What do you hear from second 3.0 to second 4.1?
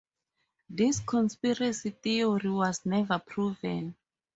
proven.